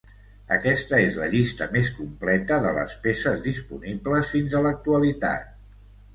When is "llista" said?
1.33-1.67